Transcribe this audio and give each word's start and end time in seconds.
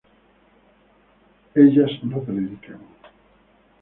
ellas 1.53 1.91
no 2.01 2.23
predican 2.23 2.79